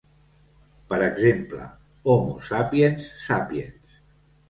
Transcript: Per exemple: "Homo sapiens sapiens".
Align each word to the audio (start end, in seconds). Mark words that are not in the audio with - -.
Per 0.93 0.99
exemple: 1.09 1.69
"Homo 2.15 2.35
sapiens 2.49 3.09
sapiens". 3.31 4.05